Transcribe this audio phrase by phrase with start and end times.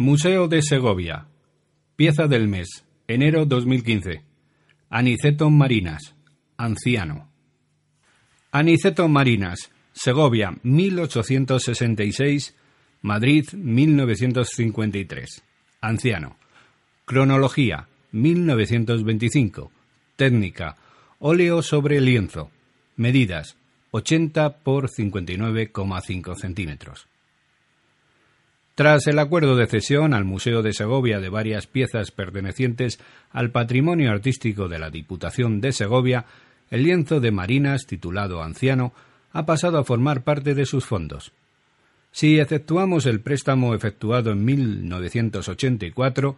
[0.00, 1.26] Museo de Segovia.
[1.96, 2.84] Pieza del mes.
[3.08, 4.22] Enero 2015.
[4.90, 6.14] Aniceto Marinas.
[6.56, 7.28] Anciano.
[8.52, 9.72] Aniceto Marinas.
[9.92, 12.54] Segovia, 1866.
[13.02, 15.42] Madrid, 1953.
[15.80, 16.36] Anciano.
[17.04, 17.88] Cronología.
[18.12, 19.72] 1925.
[20.14, 20.76] Técnica.
[21.18, 22.52] Óleo sobre lienzo.
[22.94, 23.56] Medidas.
[23.90, 27.08] 80 por 59,5 centímetros.
[28.78, 33.00] Tras el acuerdo de cesión al Museo de Segovia de varias piezas pertenecientes
[33.32, 36.26] al patrimonio artístico de la Diputación de Segovia,
[36.70, 38.92] el lienzo de Marinas, titulado Anciano,
[39.32, 41.32] ha pasado a formar parte de sus fondos.
[42.12, 46.36] Si exceptuamos el préstamo efectuado en 1984,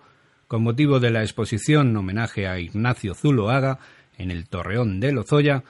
[0.48, 3.80] con motivo de la exposición homenaje a Ignacio Zuloaga
[4.16, 5.62] en el Torreón de Lozoya,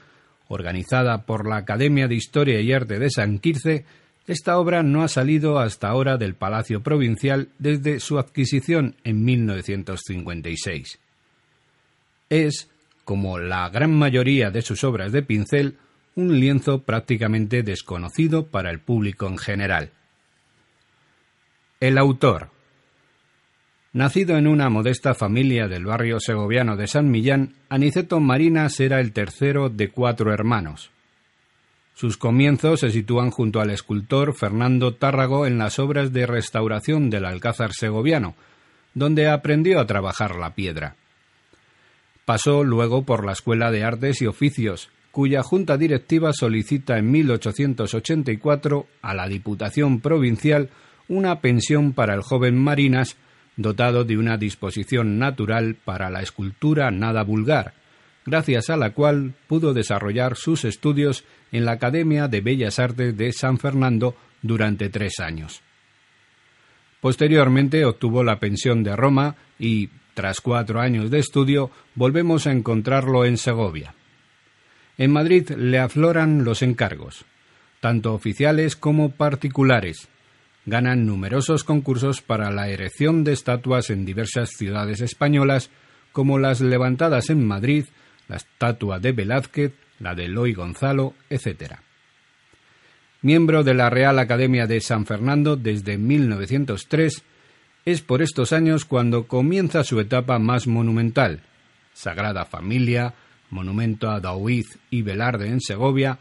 [0.46, 3.86] organizada por la Academia de Historia y Arte de San Quirce,
[4.26, 10.98] esta obra no ha salido hasta ahora del Palacio Provincial desde su adquisición en 1956.
[12.28, 12.70] Es,
[13.04, 15.78] como la gran mayoría de sus obras de pincel,
[16.14, 19.90] un lienzo prácticamente desconocido para el público en general.
[21.80, 22.50] El autor.
[23.92, 29.12] Nacido en una modesta familia del barrio segoviano de San Millán, Aniceto Marinas era el
[29.12, 30.92] tercero de cuatro hermanos.
[32.00, 37.26] Sus comienzos se sitúan junto al escultor Fernando Tárrago en las obras de restauración del
[37.26, 38.36] Alcázar segoviano,
[38.94, 40.96] donde aprendió a trabajar la piedra.
[42.24, 48.86] Pasó luego por la Escuela de Artes y Oficios, cuya junta directiva solicita en 1884
[49.02, 50.70] a la Diputación Provincial
[51.06, 53.18] una pensión para el joven Marinas,
[53.58, 57.74] dotado de una disposición natural para la escultura nada vulgar,
[58.30, 63.32] gracias a la cual pudo desarrollar sus estudios en la Academia de Bellas Artes de
[63.32, 65.62] San Fernando durante tres años.
[67.00, 73.24] Posteriormente obtuvo la pensión de Roma y, tras cuatro años de estudio, volvemos a encontrarlo
[73.24, 73.94] en Segovia.
[74.96, 77.24] En Madrid le afloran los encargos,
[77.80, 80.08] tanto oficiales como particulares.
[80.66, 85.70] Ganan numerosos concursos para la erección de estatuas en diversas ciudades españolas,
[86.12, 87.86] como las levantadas en Madrid,
[88.30, 91.74] la estatua de Velázquez, la de Eloy Gonzalo, etc.
[93.22, 97.24] Miembro de la Real Academia de San Fernando desde 1903,
[97.84, 101.42] es por estos años cuando comienza su etapa más monumental.
[101.92, 103.14] Sagrada Familia,
[103.50, 106.18] monumento a Daoiz y Velarde en Segovia,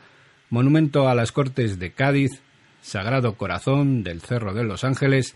[0.50, 2.42] monumento a las Cortes de Cádiz,
[2.82, 5.36] Sagrado Corazón del Cerro de los Ángeles.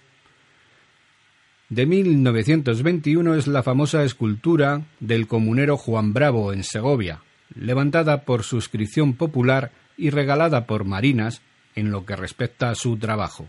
[1.74, 7.22] De 1921 es la famosa escultura del comunero Juan Bravo en Segovia,
[7.56, 11.42] levantada por suscripción popular y regalada por Marinas
[11.74, 13.48] en lo que respecta a su trabajo.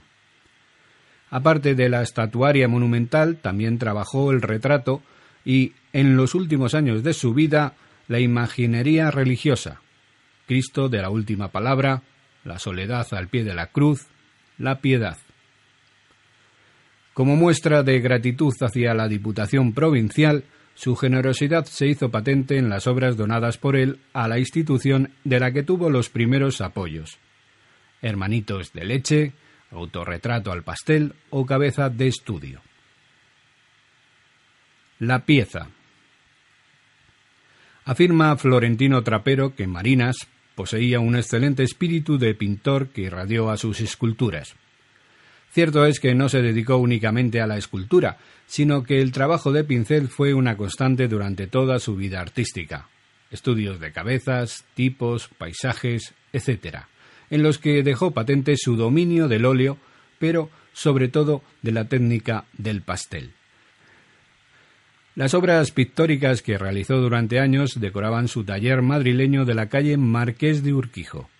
[1.28, 5.02] Aparte de la estatuaria monumental, también trabajó el retrato
[5.44, 7.74] y, en los últimos años de su vida,
[8.08, 9.82] la imaginería religiosa,
[10.46, 12.00] Cristo de la última palabra,
[12.42, 14.06] la soledad al pie de la cruz,
[14.56, 15.18] la piedad.
[17.14, 20.42] Como muestra de gratitud hacia la Diputación Provincial,
[20.74, 25.38] su generosidad se hizo patente en las obras donadas por él a la institución de
[25.38, 27.18] la que tuvo los primeros apoyos.
[28.02, 29.32] Hermanitos de leche,
[29.70, 32.60] autorretrato al pastel o cabeza de estudio.
[34.98, 35.68] La pieza.
[37.84, 40.16] Afirma Florentino Trapero que Marinas
[40.56, 44.56] poseía un excelente espíritu de pintor que irradió a sus esculturas.
[45.54, 49.62] Cierto es que no se dedicó únicamente a la escultura, sino que el trabajo de
[49.62, 52.88] pincel fue una constante durante toda su vida artística.
[53.30, 56.78] Estudios de cabezas, tipos, paisajes, etc.,
[57.30, 59.78] en los que dejó patente su dominio del óleo,
[60.18, 63.30] pero sobre todo de la técnica del pastel.
[65.14, 70.64] Las obras pictóricas que realizó durante años decoraban su taller madrileño de la calle Marqués
[70.64, 71.30] de Urquijo.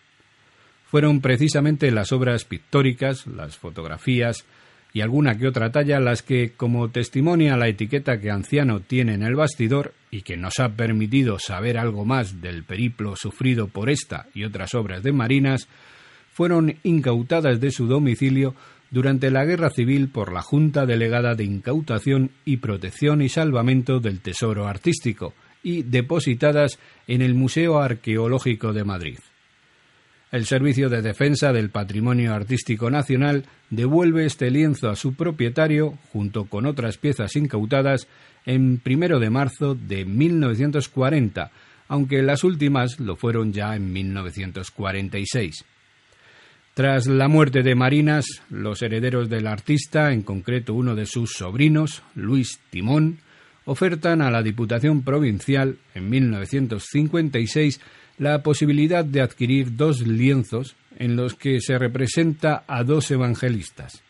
[0.95, 4.47] Fueron precisamente las obras pictóricas, las fotografías
[4.93, 9.25] y alguna que otra talla las que, como testimonia la etiqueta que Anciano tiene en
[9.25, 14.29] el bastidor y que nos ha permitido saber algo más del periplo sufrido por esta
[14.35, 15.67] y otras obras de Marinas,
[16.33, 18.55] fueron incautadas de su domicilio
[18.93, 24.21] durante la Guerra Civil por la Junta Delegada de Incautación y Protección y Salvamento del
[24.21, 25.35] Tesoro Artístico
[25.65, 26.79] y depositadas
[27.09, 29.19] en el Museo Arqueológico de Madrid.
[30.35, 36.47] El Servicio de Defensa del Patrimonio Artístico Nacional devuelve este lienzo a su propietario junto
[36.47, 38.09] con otras piezas incautadas
[38.45, 41.53] en primero de marzo de 1940,
[41.87, 45.65] aunque las últimas lo fueron ya en 1946.
[46.75, 52.03] Tras la muerte de Marinas, los herederos del artista, en concreto uno de sus sobrinos,
[52.17, 53.19] Luis Timón,
[53.67, 57.81] ofertan a la Diputación Provincial en 1956
[58.19, 64.03] la posibilidad de adquirir dos lienzos en los que se representa a dos evangelistas.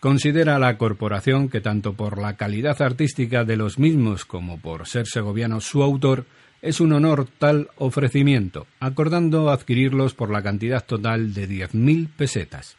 [0.00, 5.06] Considera la corporación que tanto por la calidad artística de los mismos como por ser
[5.06, 6.26] segoviano su autor,
[6.60, 12.76] es un honor tal ofrecimiento, acordando adquirirlos por la cantidad total de diez mil pesetas.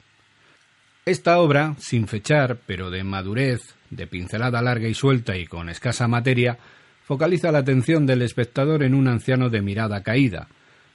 [1.05, 6.07] Esta obra, sin fechar, pero de madurez, de pincelada larga y suelta y con escasa
[6.07, 6.57] materia,
[7.05, 10.47] focaliza la atención del espectador en un anciano de mirada caída,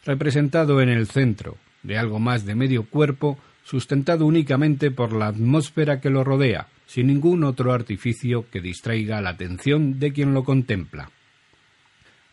[0.05, 6.00] representado en el centro, de algo más de medio cuerpo, sustentado únicamente por la atmósfera
[6.00, 11.10] que lo rodea, sin ningún otro artificio que distraiga la atención de quien lo contempla.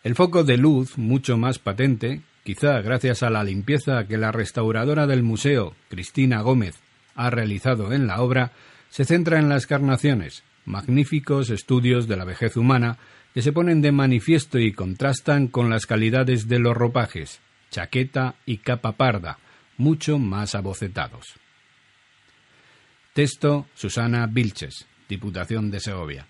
[0.02, 5.06] El foco de luz, mucho más patente, quizá gracias a la limpieza que la restauradora
[5.06, 6.76] del museo, Cristina Gómez,
[7.14, 8.52] ha realizado en la obra,
[8.88, 12.98] se centra en las carnaciones, magníficos estudios de la vejez humana
[13.36, 17.40] que se ponen de manifiesto y contrastan con las calidades de los ropajes,
[17.70, 19.36] chaqueta y capa parda,
[19.76, 21.34] mucho más abocetados.
[23.12, 26.26] Texto Susana Vilches, Diputación de Segovia.